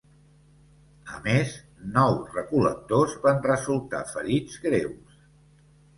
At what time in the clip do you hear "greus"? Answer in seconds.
4.65-5.21